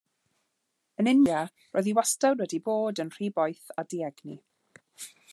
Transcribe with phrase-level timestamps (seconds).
[1.01, 1.41] Yn India
[1.75, 4.39] roedd hi wastad wedi bod yn rhy boeth a diegni.